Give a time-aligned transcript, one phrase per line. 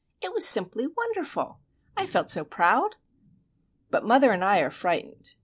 [0.19, 1.59] It was simply wonderful!
[1.95, 2.95] I felt so proud!"
[3.91, 5.35] But mother and I are frightened.